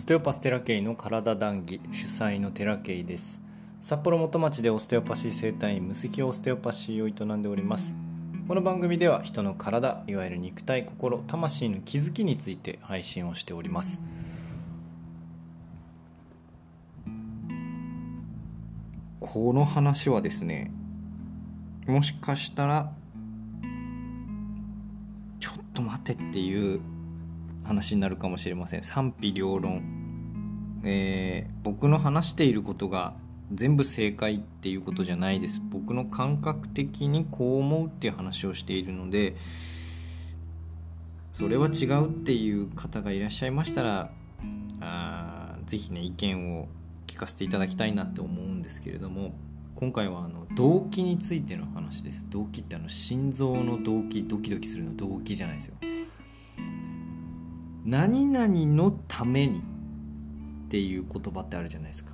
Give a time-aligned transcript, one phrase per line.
[0.00, 3.38] ステオパステラケイの体談義主催のテラケイです。
[3.82, 7.94] 札幌元町でオステオパシー生態院無責オステオパシーを営んでおります。
[8.48, 14.00] この番組では人の体いわゆる肉体心魂の気づきについて配信をしております。
[19.20, 20.72] この話はですね
[21.86, 22.90] もしかしたら
[25.40, 26.80] ちょっと待てっていう
[27.64, 28.82] 話になるかもしれません。
[28.82, 33.14] 賛否両論、えー、僕の話していることが
[33.52, 35.60] 全部正解っていうことじゃないです。
[35.70, 39.36] 僕の感覚的にこう思うっていう話をしているので
[41.32, 44.10] それは違うっていう方がいらっしゃいましたら
[44.80, 46.68] あぜひね意見を
[47.06, 49.32] 聞かせていただきたいなって思うんですけれども
[49.74, 52.28] 今回はあの動機についての話です。
[52.28, 55.74] 動機ってあの心臓の動機ドキドキするの動機じゃないですよ。
[57.90, 59.62] 何々のためにっ
[60.68, 62.12] ていう言葉ってあるじゃないですか。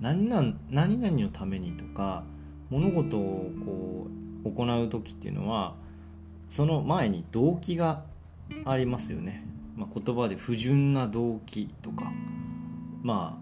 [0.00, 2.22] 何々何々のためにとか
[2.70, 4.06] 物事をこ
[4.44, 5.74] う行う時っていうのは
[6.48, 8.04] その前に動機が
[8.64, 9.44] ありますよね、
[9.76, 12.12] まあ、言葉で不純な動機とか。
[13.02, 13.40] ま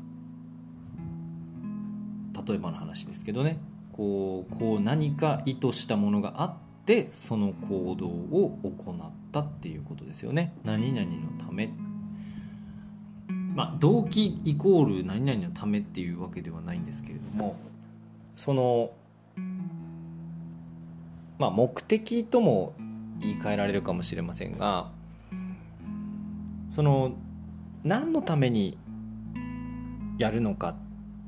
[2.34, 3.58] あ例えばの話ですけどね。
[3.92, 6.54] こうこう何か意図したものがあっ
[6.86, 11.72] てその行動を行ったっていうことですよね何々のため
[13.54, 17.56] まあ動機イコール何々のためっていうわけではないんですけれども
[18.34, 18.90] その
[21.38, 22.74] まあ目的とも
[23.18, 24.88] 言い換えられるかもしれませんが
[26.70, 27.14] その
[27.82, 28.78] 何のために
[30.18, 30.74] やるのかっ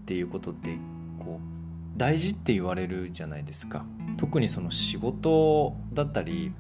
[0.07, 0.79] ていうことって
[1.19, 3.85] こう大事って言われるじゃないですか。
[4.19, 6.53] 特にその仕事だったり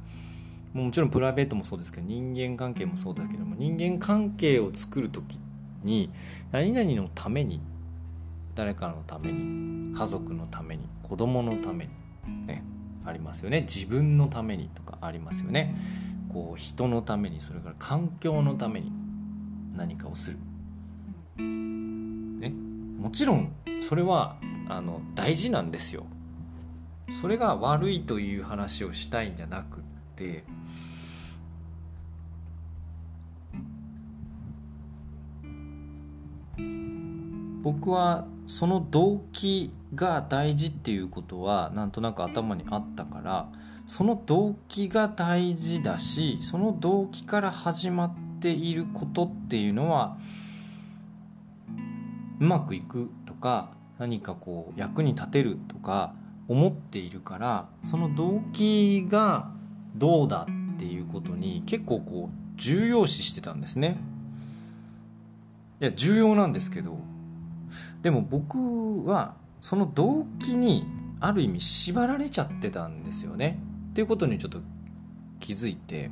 [0.73, 5.39] もちろんプライベートもそうですけど人間関係もそうだけども人間関係を作る時
[5.83, 6.11] に
[6.53, 7.61] 何々のために
[8.55, 11.89] 誰かのために家族のために子供のため
[12.27, 12.65] にね
[13.05, 13.63] ありますよね。
[13.63, 15.75] 自分のためにとかありますよね。
[16.33, 18.93] こう人のためにそれから環境のために
[19.75, 20.39] 何かをする、
[21.39, 22.53] ね、
[22.99, 24.37] もちろんそれは
[24.69, 26.05] あの大事なんですよ。
[27.21, 29.81] それが悪いという話をしたいんじゃなくっ
[30.17, 30.45] て
[37.63, 43.49] 僕はその動機が大事っていうことはなんとなく頭にあったから
[43.87, 50.19] その動機が大事だしその動機から始まっていることっていうのは
[52.41, 56.15] うまくいくとか何かこう役に立てるとか
[56.49, 59.51] 思っているからその動機が
[59.95, 63.99] どうだっていうことに結構こう重要視してたんですね。
[65.81, 66.99] いや重要なんですけど
[68.03, 70.85] でも僕はその動機に
[71.21, 73.61] ある意味縛られちゃってたんですよね。
[73.91, 74.61] っていうことにちょっと
[75.41, 76.11] 気づいて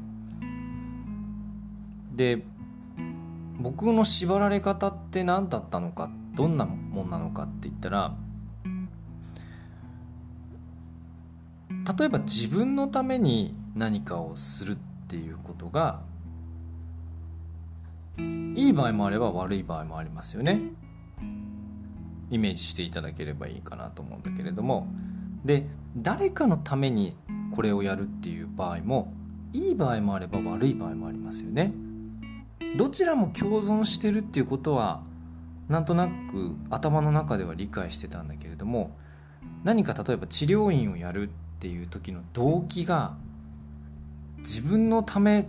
[2.14, 2.44] で
[3.58, 8.14] 僕の縛られ方って何だったのかどんなもんなのかって言ったら
[11.98, 14.76] 例えば自分のために何かをするっ
[15.06, 16.00] ていうことが
[18.18, 20.60] いい場合もあれば悪い場合もありますよね。
[22.30, 24.88] イメージしていただければいいかなと思うんだけれども。
[25.44, 27.16] で誰かのために
[27.54, 29.12] これをやるっていう場合も
[29.52, 31.72] いい場合もあれば悪い場合もありますよね。
[32.76, 35.02] どちらも共存してるっていうことは
[35.68, 38.96] なんとなく頭の中では理解してたんだけれども
[39.64, 43.14] 何か例えば治療院をやるっていう時の動機が
[44.38, 45.44] 自分のためっ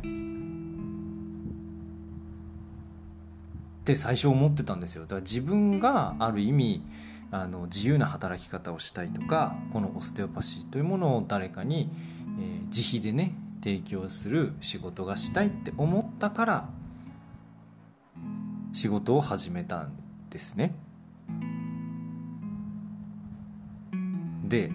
[3.84, 6.81] て最初思ってたんですよだから自分がある意味
[7.29, 11.89] あの自由な働き方をしたいとかこのオステオパシーというものを誰かに、
[12.39, 16.69] えー、自費でね提供する仕事がしたいって思ったから
[18.71, 19.92] 仕事を始めたん
[20.30, 20.75] ですね。
[24.45, 24.71] で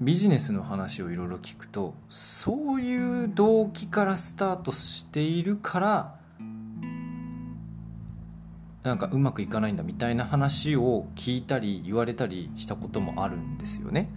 [0.00, 6.14] ビジネスの話をいろいろ聞くとそういう動機からスタートしているから
[8.82, 14.10] なんかうまくいかないんだみたいな話を聞いたり言われたりしたこともあるんですよね。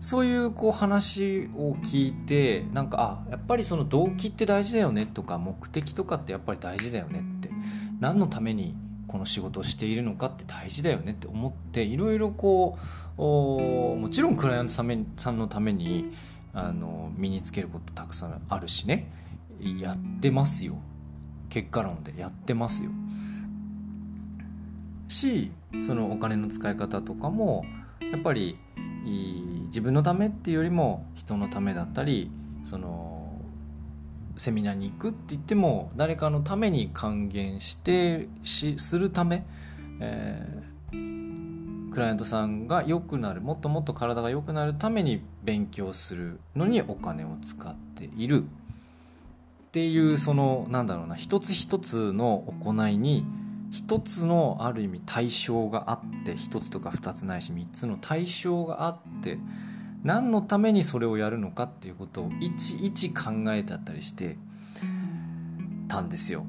[0.00, 7.50] そういうこう話を聞いてなんかあやっぱりその動機って大事だよねとか目的とかってやっぱり大事だよねって
[8.00, 8.74] 何のために
[9.10, 12.78] この仕事をしているのかって大事だよねって思っていろいろこ
[13.18, 16.12] うもちろんクライアントさんのために
[16.54, 19.10] あの身につけることたくさんあるしね。
[19.80, 20.76] やってますよ。
[21.48, 22.14] 結果論で。
[22.16, 22.90] やってますよ。
[25.08, 25.50] し
[25.82, 27.64] そのお金の使い方とかも
[28.12, 28.58] やっぱり
[29.66, 32.30] 自分のためっていうよりも人のためだったり
[32.62, 33.19] その
[34.40, 39.44] セミナーに行くって言っても誰かのために還元してしするため、
[40.00, 53.26] えー、クライアントさんが良くなるもっともっと体が良くなるために勉強するのにお金を使っているっていうそのなんだろうな一つ一つの行いに
[53.70, 59.38] 一つのある意味対象があって一つとか二つないし三つの対象があって
[60.02, 64.38] 何のためにそれをやるのかっていうことをいちいち考えてあったりして
[65.88, 66.46] たんですよ。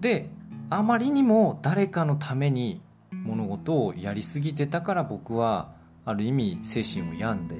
[0.00, 0.30] で
[0.70, 2.80] あまりにも誰かのために
[3.10, 5.72] 物事をやりすぎてたから僕は
[6.04, 7.56] ある意味精神を病んで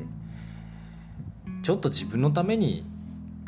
[1.62, 2.84] ちょっと自分のために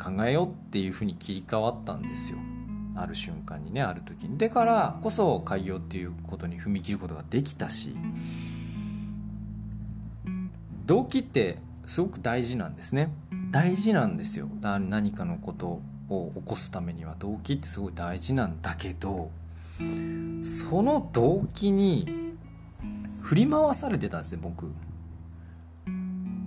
[0.01, 2.37] 考えようっていうふうに切り替わったんですよ。
[2.97, 7.93] ある瞬間にねある時にだからこそ開業っていうことに踏み切ることができたし
[10.85, 13.11] 動機ってすごく大事なんですね。
[13.51, 14.49] 大事なんですよ。
[14.61, 19.31] 何かのことを起こすためには動機ってすごい大事なんだけど
[20.43, 22.35] その動機に
[23.21, 24.71] 振り回されてたんですね僕。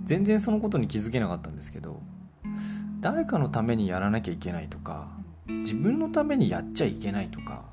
[0.05, 2.01] 全然そのことに気づけなかったんですけど
[2.99, 5.07] 誰かのためにやらなきゃいけないとか
[5.45, 7.65] 自分のためにやっちゃいけないとか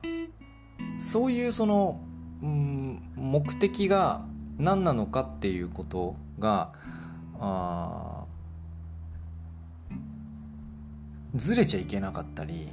[0.99, 1.99] そういうその、
[2.43, 4.27] うん、目的が
[4.59, 6.73] 何なのかっていうことが
[7.39, 8.25] あ
[11.35, 12.69] ずれちゃいけなかったり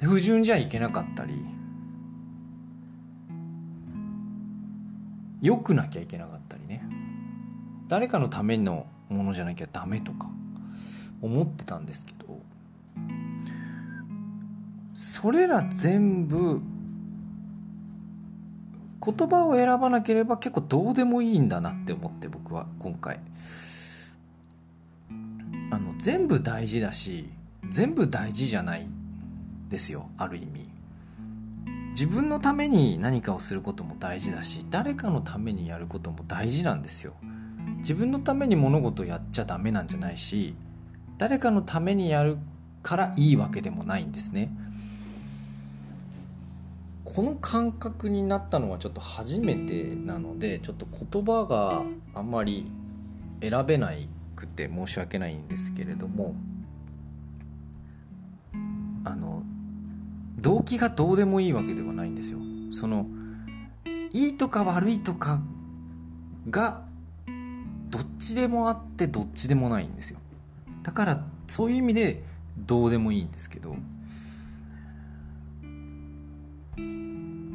[0.00, 1.34] 不純じゃいけなかったり
[5.40, 6.84] 良くなきゃいけなかったりね。
[7.88, 10.30] 誰かのためのものじゃなきゃダメとか
[11.20, 12.51] 思ってたんですけど。
[14.94, 16.60] それら全部
[19.04, 23.20] 言葉を選ばなければ結構どうでもいいんだなって思って僕は今回。
[25.70, 27.30] あの全部大事だし
[27.70, 28.86] 全部大事じゃない
[29.70, 30.68] ですよある意味。
[31.92, 37.14] 自分のために何かをすることも大事だし誰かのためにやることも大事なんですよ。
[37.78, 40.54] 自分のために物事をやっちゃダメなんじゃないし
[41.18, 42.38] 誰かのためにやる
[42.82, 44.52] からいいわけでもないんですね。
[47.04, 51.82] この感覚になったのはちょっと初めてなのでちょっと言葉が
[52.14, 52.70] あんまり
[53.40, 53.90] 選べな
[54.36, 56.34] くて申し訳ないんですけれども
[59.04, 59.42] あの
[60.38, 62.38] 動機がどうでもいいわけではないんですよ。
[62.72, 63.06] その
[64.12, 65.40] いいとか悪いとか
[66.50, 66.82] が
[67.90, 70.18] どっちでもあってどっちでもないんですよ。
[70.82, 72.22] だからそういう意味で
[72.56, 73.76] どうでもいいんですけど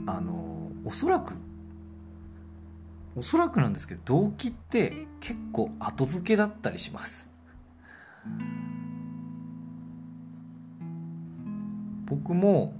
[0.07, 1.33] あのおそらく
[3.15, 7.29] おそらくなんですけど動機って結構後付けだったりします。
[12.05, 12.73] 僕も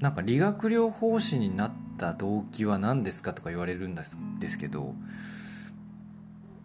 [0.00, 4.94] なんか理学療法士になった動機は何ですかとか言われるんですですけど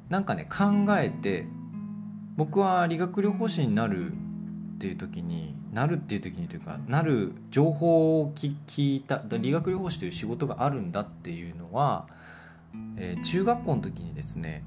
[0.09, 1.45] なんかね考えて
[2.35, 12.07] 僕は理学療法士になるっていう時になるっていう時にというかなる情報を聞いた理学療法士という仕事があるんだっていうのは、
[12.97, 14.63] えー、中学校の時にですね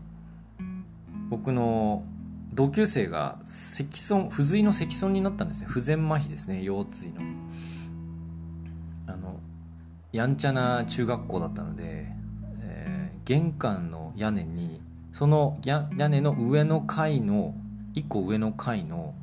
[1.29, 2.05] 僕の
[2.53, 5.67] 同級生が積損不随の積損になったんですね。
[5.71, 6.63] 不全麻痺ですね。
[6.63, 7.23] 腰椎の。
[9.07, 9.41] あの
[10.13, 12.13] やんちゃな中学校だったので、
[12.61, 17.55] えー、玄関の屋根にその屋根の上の階の
[17.95, 19.15] 1個上の階の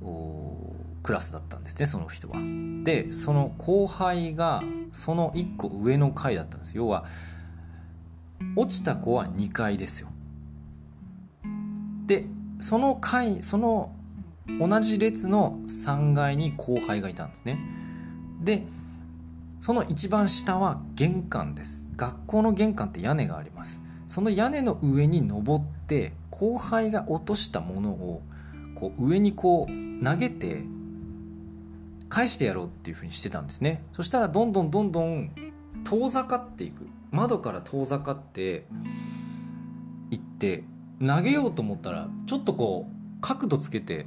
[0.00, 0.75] お
[1.06, 2.36] クラスだったんですねその人は。
[2.82, 6.76] でその後輩がその1個上の階だったんです。
[6.76, 7.04] 要は
[8.56, 10.08] 落ちた子は2階ですよ。
[12.06, 12.26] で
[12.58, 13.92] その階その
[14.60, 17.60] 同じ列の3階に後輩がいたんですね。
[18.42, 18.64] で
[19.60, 21.86] その一番下は玄関です。
[21.94, 23.80] 学校の玄関って屋根があります。
[24.08, 28.22] その屋根の上に登って後輩が落としたものを
[28.74, 30.64] こう上にこう投げて
[32.08, 33.84] 返してやろうっていうふうにしてたんですね。
[33.92, 35.30] そしたらどんどんどんどん
[35.84, 36.88] 遠ざかっていく。
[37.10, 38.66] 窓から遠ざかって
[40.10, 40.64] いって
[41.00, 44.06] 投げようと思ったらちょっとこう角度つけて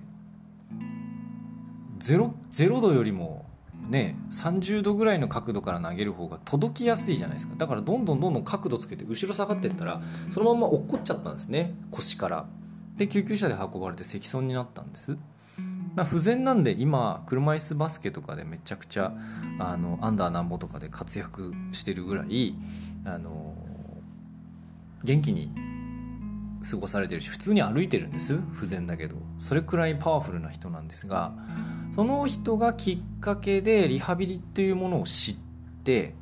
[1.99, 3.45] 0, 0度よりも
[3.89, 7.55] ね30度ぐらいの角度から投げる方が届きやすいじゃないですか。
[7.57, 11.73] だからどんどんどんどん角度つけて後ろ下がってったらそのまま落っこっちゃったんですね。
[11.91, 12.45] 腰から。
[12.97, 15.17] で救急車で運ばれて積損になったんです。
[15.95, 19.13] 不全なんで今車椅子バスケとかでめちゃくちゃ
[19.59, 22.55] あのアンダーなんぼとかで活躍してるぐらい
[23.05, 23.55] あの
[25.03, 25.51] 元気に
[26.69, 28.37] 過ごされてるし普通に歩いてるんです。
[28.53, 29.15] 不全だけど。
[29.39, 31.33] それくらいパワフルな人なんですが
[31.95, 35.35] その人がきっかけでリハビリっていうものを知っ
[35.83, 36.13] て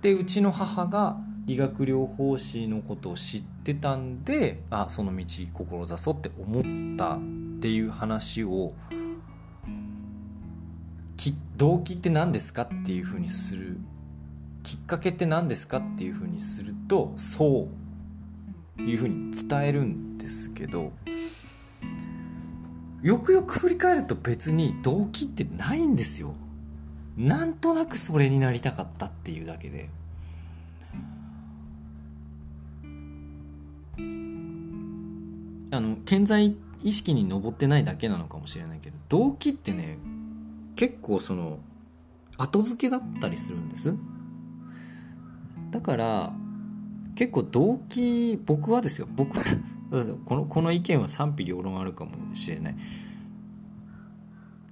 [0.00, 5.48] でうちの母が理学療法士のことを知ってたんであその道志
[5.98, 7.20] そうって思ったっ
[7.60, 8.72] ていう話を
[11.56, 13.76] 動機って何ですかっていうふうにする
[14.62, 17.68] きっかけって何ですかっていうふうにするとそ
[18.78, 20.92] ういうふうに伝えるんですけど
[23.02, 26.34] よくよく振り返ると別に動機ってないんですよ。
[27.16, 29.88] なんとなくそれになりたかったっていうだけで。
[35.72, 39.98] あの健在意識に上ってないだけなのかもしれないけど動機ってね
[40.80, 41.58] 結構その
[42.38, 43.94] 後付けだったりするんです。
[45.70, 46.32] だから
[47.14, 49.06] 結構動機僕はですよ。
[49.14, 49.44] 僕は
[50.24, 52.76] このこの意見は賛否両論あるかもしれない。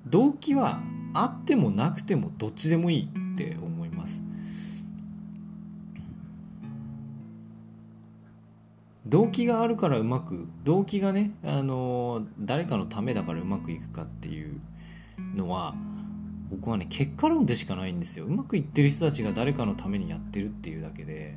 [0.07, 0.81] 動機は
[1.13, 4.23] あってもなくてもどっちでもいいって思います。
[9.05, 14.59] 動機があるからうまく動機がねあの誰かのためだからうまくいくかっていう
[15.37, 15.75] のは
[16.51, 18.25] 僕はね結果論でしかないんですよ。
[18.25, 21.37] うまくいってる人たちが誰かのためにやってるっていうだけで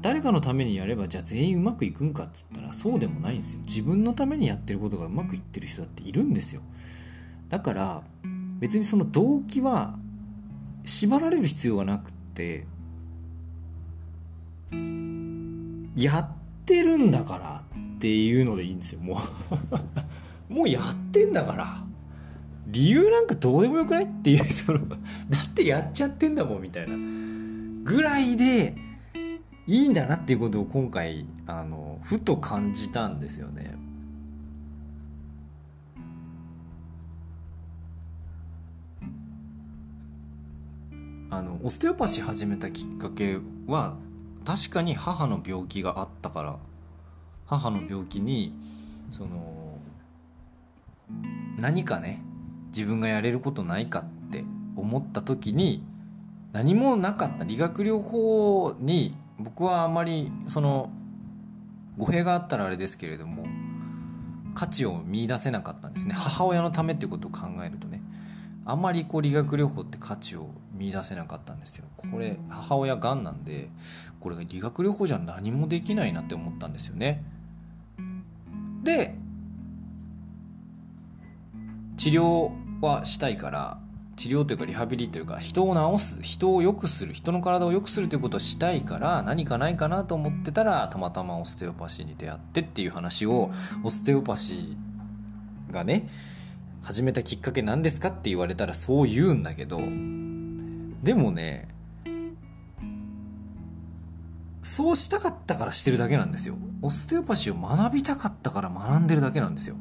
[0.00, 3.62] 誰かのためにやればじゃあ全員うまくいくんかっつったらそうでもないんですよ。
[3.62, 6.62] 自分のためにやってることがうまくいってる人だっているんですよ。
[7.48, 8.02] だから
[8.58, 9.96] 別にその動機は
[10.84, 12.66] 縛られる必要はなくって
[15.96, 16.28] やっ
[16.64, 19.00] てるんだからっていうのでいいんですよ。
[19.00, 19.18] も
[20.50, 20.52] う。
[20.52, 21.91] もうやってんだから。
[22.66, 24.04] 理由なんかどうでもよくない？
[24.04, 24.96] っていう そのだ
[25.44, 26.96] ってやっちゃってんだもんみたいな
[27.84, 28.76] ぐらいで
[29.66, 33.76] いいんだなっていうことを今回あのふと感じたんですよね。
[41.30, 43.96] あのオステオパシー始めたきっかけは
[44.44, 46.58] 確かに母の病気があったから
[47.46, 48.54] 母の病気に
[49.10, 49.78] その
[51.58, 52.22] 何かね
[52.74, 54.44] 自分がやれることないかって
[54.76, 55.84] 思った時に
[56.52, 60.90] 何もなかった理学療法に僕はあまりその
[61.96, 63.46] 語弊があったらあれですけれども
[64.54, 66.14] 価値を見出せなかったんですね。
[66.14, 68.02] 母親のためってことを考えるとね。
[68.64, 71.86] あんまりこう理学療法って価値を見出せなかったんですよ。
[71.96, 73.70] これ母親がんなんで
[74.20, 77.24] これが理学療法じゃ何もできないなって思ったんですよね。
[78.82, 79.16] で
[81.96, 82.52] 治療
[82.82, 83.78] はしたいから
[84.16, 93.50] 治療というかリハビリというか人を治す人を良くする人の体を良くするということをしたいから何かないかなと思ってたらたまたまオステオパシーに出会ってっていう話を
[93.82, 96.08] オステオパシーがね
[96.82, 99.80] 始めたきっかけ何ですかって言われたらそう言うんだけど
[101.02, 101.68] でもね
[104.62, 106.56] そうしたかったからしてるだけなんですよ。
[106.80, 109.76] オステオパシーを学びたかったから学んでるだけなんですよ。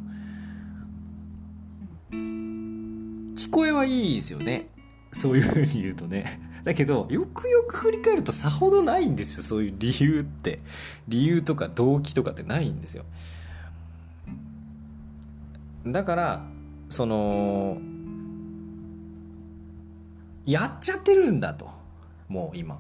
[3.36, 4.70] 聞こえはいいですよね。
[5.12, 6.40] そういうふうに言うとね。
[6.64, 9.44] だけどよくよく振り返るとさほどないんですよ。
[9.44, 10.60] そういう理由って。
[11.08, 13.06] 理由とか動機とかってないんですよ。
[15.86, 16.46] だから
[16.90, 17.82] その
[20.46, 21.70] やっちゃってるんだと。
[22.28, 22.80] もう今。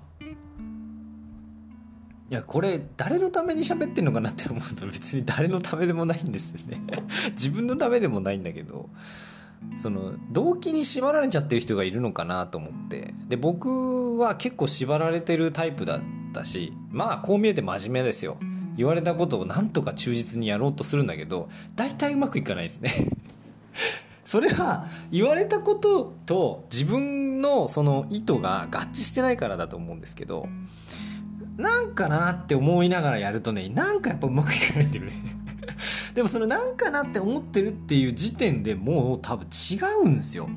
[2.29, 6.81] いやこれ誰のために喋ってんのかなって思うと別に誰のためでもないんですよね。
[7.33, 8.89] 自分のためでもないんだけど。
[9.81, 13.13] その動機に縛られちゃってる人がいるのかなと思って。
[13.27, 16.01] で僕は結構縛られてるタイプだっ
[16.33, 18.37] たしまあこう見えて真面目ですよ。
[18.75, 23.09] 言われたことをなんとか忠実にやろうとするんだけど大体うまくいかないですね。
[24.23, 30.47] それは言われたことと自分のその意図が合致してないからだと思うんですけど
[31.57, 35.40] なんかなって思いながらやるとねなんかやっぱうまくいかないってるね。
[36.15, 40.49] でもそのなんかなって思ってるっていう時点でもう多分違うんですよ。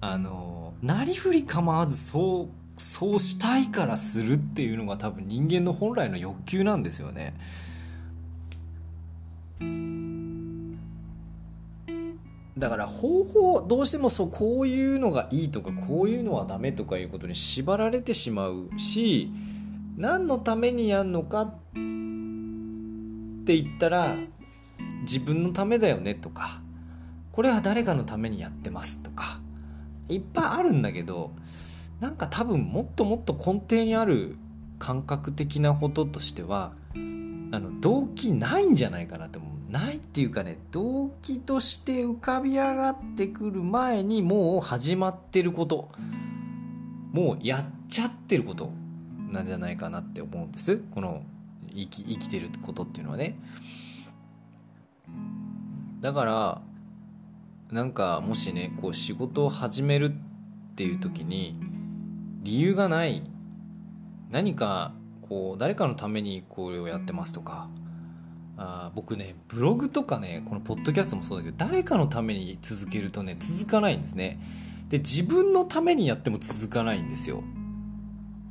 [0.00, 7.34] あのなりふり構わずそうそうしたいからするっていうのが多分人間の本来の欲求なんですよね。
[12.56, 19.30] だから方法どうしてもそうこういうのがいいとかこういうのはダメとかいうことに縛られてしまうし
[19.96, 21.54] 何のためにやるのか
[23.48, 24.14] って言ったら
[25.04, 26.60] 自分のためだよねとか
[27.32, 29.40] これは誰かのためにやってますとか
[30.10, 31.32] いっぱいあるんだけど
[31.98, 34.36] なんか多分もっともっと根底にある
[34.78, 39.72] 感覚的なこととしてはあの動機ないんじゃないかなって思う。
[39.72, 45.90] ないっていうかね動機として浮かび上がってくる前にもう始まってること
[47.12, 48.70] もうやっちゃってること
[49.30, 50.82] なんじゃないかなって思うんです。
[50.90, 51.22] この
[51.74, 53.38] 生き生きてることっていうのはね。
[56.00, 56.62] だから
[57.70, 61.56] なんかもしねこう仕事を始めるっていう時に
[62.42, 63.22] 理由がない。
[64.30, 67.68] 何かこう誰かのためにこれをやってますとか。
[68.60, 74.40] あ僕ねブログとかねこのポッドキャストもそうだけど誰かのために続けるとね続かないんですね。
[74.88, 77.44] で自分のためにやっても続かないんですよ。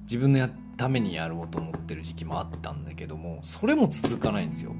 [0.03, 4.75] 自分のやためにやろうと思ってる時期もあったんだけどもそれも続かないんですよ。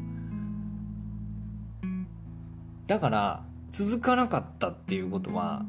[2.85, 5.65] だから続かなかったっていうことは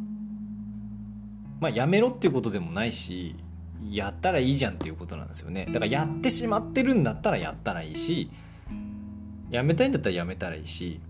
[1.61, 3.35] まあやめろっていうことでもないし
[3.90, 5.66] やったらいいじゃんっていうことなんですよね。
[5.66, 8.30] だからやってしまってるんだったらやったらいいし
[9.50, 11.00] やめたいんだったらやめたらいいし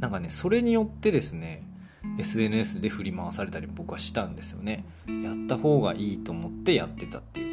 [0.00, 1.62] なんかねそれによってですね
[2.18, 4.84] SNS で振り回されたり僕はしたんですよね。
[5.06, 7.43] やった方がいいと思ってやってたっていう。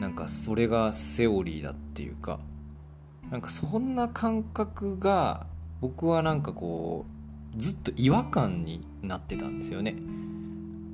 [0.00, 2.40] なんかそれがセオリーだっていうか
[3.30, 5.46] なんかそんな感覚が
[5.80, 7.04] 僕はなんかこ
[7.54, 9.96] うずっと違和感になってたんですよね。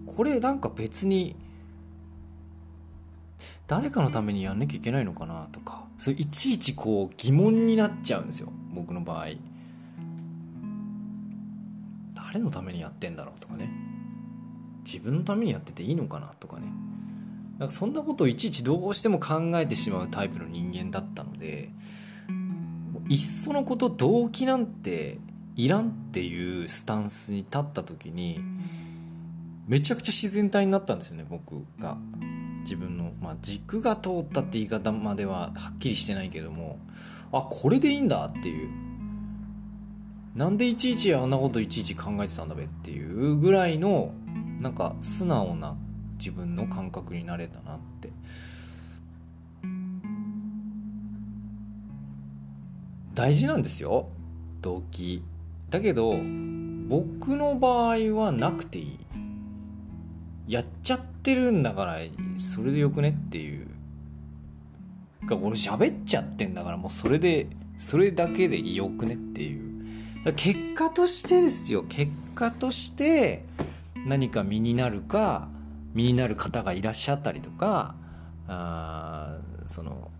[0.07, 1.37] これなんか別に
[3.67, 9.29] 誰かのためにやんなきゃいけないのかなとかそれいちいちこう疑問になっちゃうんですよ僕の場合。
[12.15, 13.71] 誰のためにやってんだろうとかね。
[14.85, 16.73] 自分のためにやってていいのかなとかね。
[17.59, 21.71] なんかそんなことをいちいちどうしても考えてしまうタイプの人間だったので
[23.09, 25.19] いっそのこと動機なんて
[25.55, 28.41] いらんっていうスタンスに立った時に
[29.67, 31.97] めちゃくちゃ自然体になったんですよね僕が。
[32.61, 36.81] 自分の、まあ、軸が通ったって言い方までははっきりしてないけども
[37.31, 38.71] あこれでいいんだっていう。
[40.35, 44.13] なんでいちいちあんなこといちいち考えてたんだべっていうぐらいの
[44.61, 45.77] なんか素直な
[46.19, 48.11] 自分の感覚になれたなって。
[53.15, 54.09] 大事なんですよ。
[54.61, 55.23] 動機。
[55.71, 56.17] だけど
[56.89, 58.99] 僕の場合はなくていい。
[60.49, 61.99] やっちゃってるんだから
[62.39, 63.67] それでよくねっていう。
[65.27, 67.49] が俺喋っちゃってんだからもうそれで
[67.79, 69.67] それだけでよくねっていう。
[70.35, 71.85] 結果としてですよ。
[71.89, 73.45] 結果として
[74.07, 75.49] 何か身になるか
[75.97, 77.95] 身になる方がいらっしゃったりとか
[78.47, 80.11] あその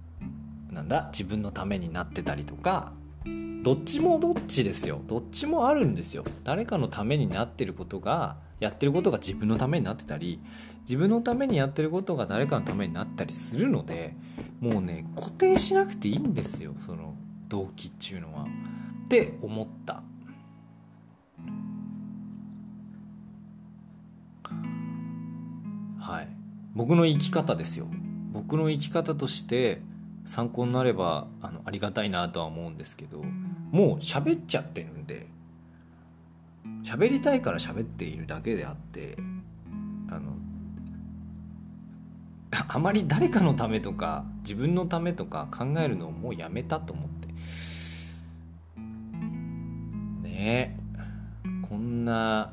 [0.71, 2.95] なんだ自分のためになってたりとか
[3.63, 5.03] どっちもどっちですよ。
[5.07, 6.25] どっちもあるんですよ。
[6.45, 10.41] 誰かのためになってることがやってることが自分のためになってたり
[10.83, 14.15] 自分のためにやってることが誰かのためになったりするので
[14.61, 17.17] もうね固定しなくていいんですよその
[17.49, 18.47] 動機っていうのは。
[19.05, 20.03] って思った。
[26.07, 26.29] はい。
[26.73, 27.89] 僕の生き方ですよ。
[28.33, 29.83] 僕の生き方として
[30.25, 33.23] 参考になればあのありがたいなとは思うんですけど
[33.73, 35.27] もう喋っちゃってるんで
[36.85, 39.17] 喋りたいから喋っているだけであって
[40.11, 40.33] あの
[42.69, 47.29] あまり誰かのためとか自分のためとか考えるのをもうやめたと思って。
[50.29, 50.77] ね。
[50.77, 50.77] え
[51.69, 52.53] こんな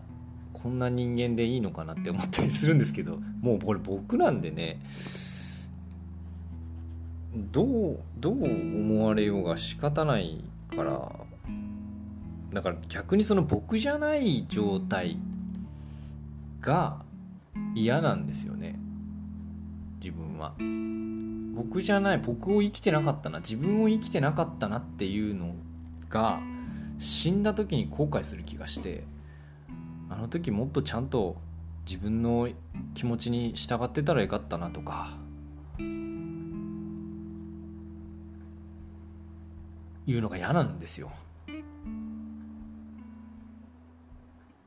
[0.63, 4.79] こんな人間でいいのかなって思ったりするんですけどもうこれ僕なんでね
[7.35, 10.41] どうどう思われようが仕方ない
[10.73, 11.11] から
[12.53, 15.17] だから逆にその僕じゃない状態
[16.61, 17.03] が
[17.75, 18.79] 嫌なんですよね。
[19.99, 20.53] 自分は。
[21.55, 25.55] 僕じゃない僕を生きてなかったな自分を生きてなかったなっていうの
[26.09, 26.39] が
[26.99, 29.03] 死んだ時に後悔する気がして
[30.13, 31.37] あの時もっとちゃんと
[31.87, 32.47] 自分の
[32.93, 35.17] 気持ちに従ってたらよかったなとか
[40.05, 41.11] いうのが嫌なんですよ。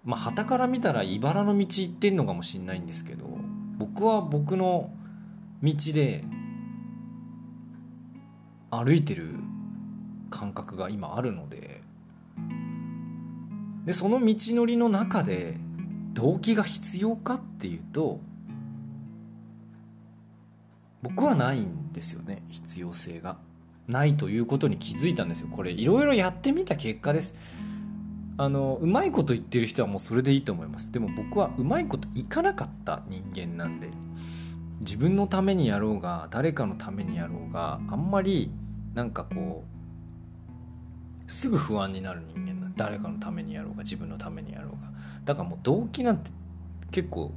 [0.04, 3.26] まあ旗から見たら茨の道行ってんのかもしんないんですけど
[3.78, 4.90] 僕は僕の
[5.62, 6.24] 道で
[8.70, 9.34] 歩いてる
[10.30, 11.82] 感覚が今あるので
[13.86, 15.56] でその道のりの中で
[16.12, 18.20] 動機が必要かっていうと
[21.02, 23.38] 僕はないんですよね必要性が。
[23.86, 25.48] ないということに気づいたんですよ。
[25.48, 27.36] これいろいろやってみた結果です。
[28.38, 30.90] あのうまいこと言ってる人はもうそれでいいと思います。
[30.90, 33.88] でも僕はうまいこといかなかった人間なんで
[34.80, 38.50] 自分のためにやろうが誰かのためにやろうがあんまり
[38.94, 39.75] なんかこう
[41.26, 42.72] すぐ不安になる人間だ。
[42.76, 44.90] 誰かのためにやろうが自分のためにやろうが。
[45.24, 46.30] だからもう動機なんて
[46.90, 47.32] 結構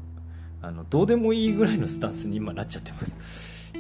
[0.62, 3.74] あのどうでもいいぐらいのスタンスに今なっちゃってます。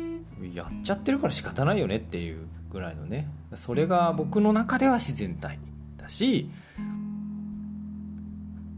[0.54, 3.28] やっちゃってるから仕方ないよねっていうぐらいのね。
[3.56, 5.60] それが僕の中では自然体
[5.98, 6.50] だし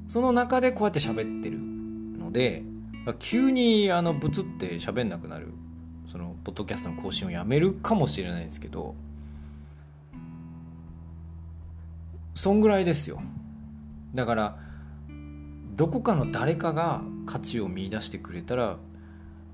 [0.08, 2.64] その中でこうやって喋ってるので
[3.20, 5.54] 急にあのブツって喋んなくなる
[6.12, 8.96] そのポッドキャストの更新をやめるかもしれないんですけど
[12.34, 13.22] そんぐらいですよ。
[14.14, 14.58] だから
[15.76, 18.78] どこかの誰かが価値を見いだしてくれたら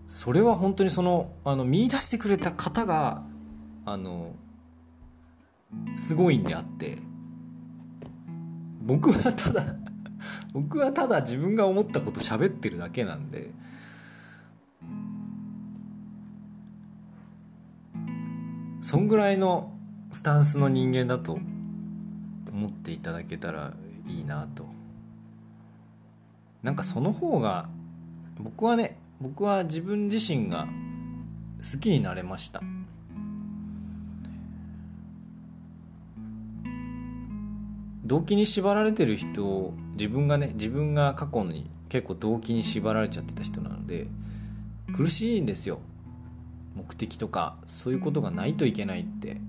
[0.07, 3.23] それは本当にそのあの見出してくれた方が
[3.85, 4.35] あの
[5.95, 6.97] すごいんであって
[8.81, 9.75] 僕はただ
[10.53, 13.51] 僕はただ自分が思ったこと喋ってるだけなんで
[18.81, 19.73] そんぐらいの
[20.11, 21.39] スタンスの人間だと
[22.57, 23.71] 思っていただけたら
[24.07, 24.65] いいなと。
[26.63, 27.69] なんかその方が
[28.39, 30.67] 僕はね僕は自分自身が
[31.61, 32.61] 好きになれました。
[38.03, 44.07] 動機に縛られてる人を自分がね自分が過去に結構動機に縛られちゃってた人なので
[44.95, 45.79] 苦しいんですよ。
[46.75, 49.46] 目的とかそういうことがないといけないって。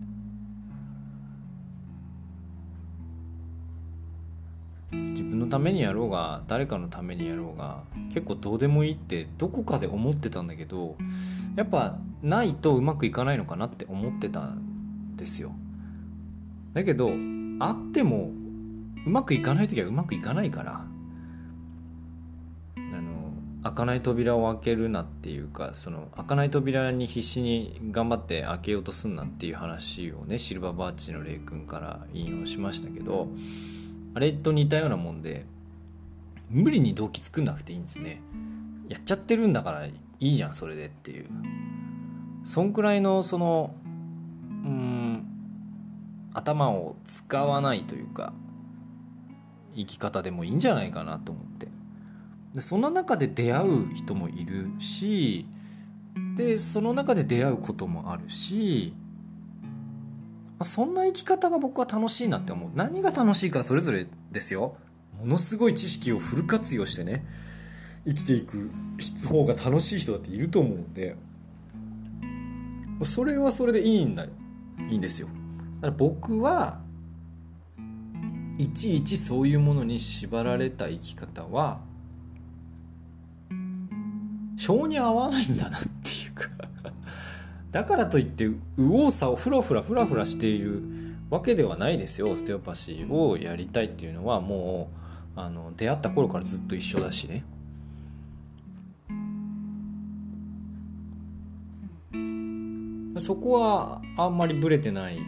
[4.91, 7.83] 自分のためにやろうが誰かのためにやろうが
[8.15, 10.97] 結構どうでもいいってどこかで思ってたんだけど
[11.57, 15.53] やっぱないとうまくいかないのかなって思ってたんですよ。
[16.73, 17.11] だけど
[17.61, 18.31] あっても
[19.05, 20.85] うまくいかない時はうまくいかないから。
[22.77, 33.29] あの開かない扉を開けるなっていうかその開かない扉に必死に頑張って開けようとすんなっていう話をねシルバーバーチのレイ君から引用しましたけど
[34.19, 35.47] あれと似たようなもんで
[36.51, 38.21] 無理に動機作んなくていいんですね。
[38.89, 41.27] やっちゃってるんだからいいじゃんそれでっていう。
[42.43, 43.77] そんくらいのその
[44.65, 45.25] うん
[46.35, 48.33] 頭を使わないというか
[49.77, 51.69] 生き方でもいいんじゃないかなと思って。
[52.55, 55.47] でその中で出会う人もいるし
[56.37, 58.95] でその中で出会うこともあるし
[60.63, 62.71] そんな生き方が僕は楽しいなって思う。
[62.75, 64.77] 何が楽しいかそれぞれですよ。
[65.19, 67.25] ものすごい知識をフル活用してね
[68.07, 68.71] 生きていく
[69.27, 71.17] 方が楽しい人だっていると思うんで
[73.05, 74.31] それはそれでいいんだい
[74.91, 75.29] いんですよ。
[75.81, 76.81] だから僕は
[78.59, 81.81] いちいちそういうものに縛られた生き方は
[84.57, 86.49] 性に合わないんだなっていうか
[87.71, 90.83] だからといって右往左往フラフラフラフラしている
[91.31, 92.31] わけではないですよ。
[92.31, 94.91] オステオパシーをやりたいっていうのはも
[95.37, 97.45] うあの出会った頃からずっと一緒だしね。
[103.19, 105.19] そこはあんまりブレてない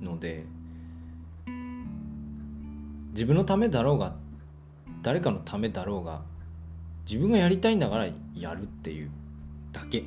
[0.00, 0.44] ので
[3.12, 4.14] 自分のためだろうが
[5.00, 6.22] 誰かのためだろうが
[7.08, 9.10] 自分がやりたいんだからやるっていう
[9.72, 10.04] だけ。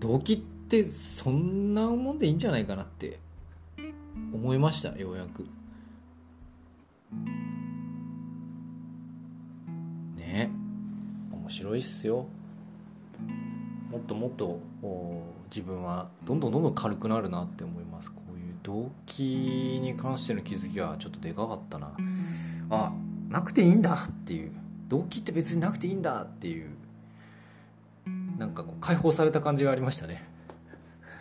[0.00, 3.18] 動機ってそんなもんでいいんじゃないかなって
[4.32, 5.46] 思いましたようやく。
[10.16, 10.50] ね
[11.32, 12.26] 面白いっすよ。
[13.90, 14.60] もっともっと
[15.50, 18.12] 自分はどんどんどんどん軽くなるなって思います。
[18.12, 21.96] こういう動機に関しての気づきはちょっとでかかったな。
[22.70, 22.92] あ
[23.30, 24.52] なくていいんだっていう。
[24.88, 26.70] 動機って別になくていいんだっていう
[28.38, 30.24] なんかこう解放された感じがありましたね。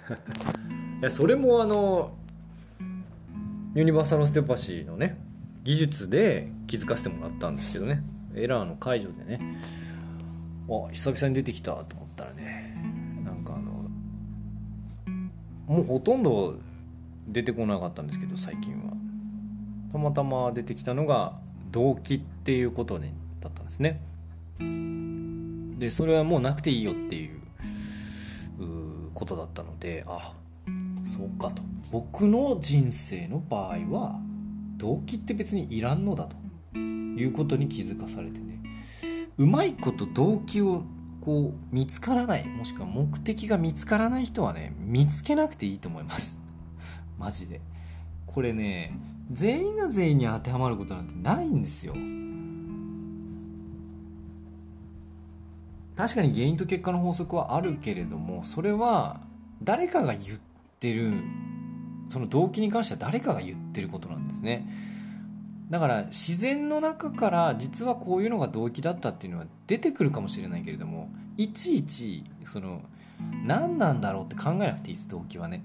[1.10, 2.12] それもあの
[3.76, 5.18] ユニバーサル・ステパシーのね
[5.64, 8.04] 技術で気づかせてもらったんですけどね。
[8.36, 9.40] エラーの解除でね。
[10.70, 12.74] あ久々に出てきたと思ったらね
[13.26, 13.90] なんかあの
[15.68, 16.58] もうほとんど
[17.28, 18.94] 出てこなかったんですけど最近は。
[19.92, 21.38] たまたま出てきたのが
[21.72, 24.02] 動機っていうことにだったんですね。
[25.84, 27.42] でそれはもうなくていいよっていう
[29.14, 30.32] ことだったのであ
[31.06, 31.62] そうかと。
[31.92, 34.18] 僕の人生の場合は
[34.78, 36.30] 動機って別にいらんのだ
[36.74, 38.60] ということに気づかされてね。
[39.38, 40.84] うまいこと動機を
[41.20, 46.40] こう見つからないもしくは目的が見つからない人はね見つけなくていいと思います。
[47.20, 47.60] マジで。
[48.26, 48.98] これね
[49.30, 51.94] 全員が全員に当てはまることなんてないんですよ。
[55.96, 59.22] 確かに原因と結果の法則はあるけれどもそれは
[59.64, 60.40] 誰かが言っ
[60.80, 61.14] てる
[62.10, 64.68] その動機に関しては誰かが言ってることなんですね。
[65.70, 72.82] だから自然の中から実はこういうのが動機だったっていうのは出てくるかもしれないけれどもいちいちその
[73.46, 75.64] 何なんだろうって考えなくていいです動機はね。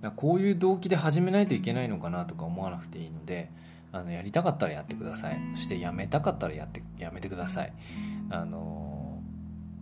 [0.00, 3.50] だこういう動機で始めないといけないのかなとか思わなくていいので
[3.92, 5.40] あのやりたかったらやってください。
[5.54, 7.72] そしてやめたかったらやってやめてください。
[8.30, 9.22] あの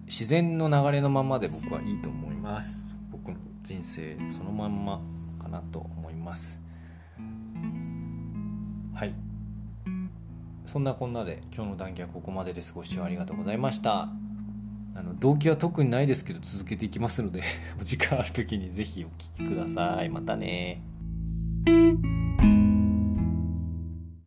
[0.07, 2.87] 自然の流れのままで僕はいいと思います。
[3.11, 5.01] 僕の人生そのまんま
[5.41, 6.61] かなと思います。
[8.95, 9.15] はい。
[10.65, 12.73] そんなこんなで今日の談義はここまでです。
[12.73, 14.09] ご視聴ありがとうございました。
[14.95, 17.43] あの動機は特にないですけど続けていきますので
[17.79, 20.09] お時間ある時に是非お聴きください。
[20.09, 20.83] またね。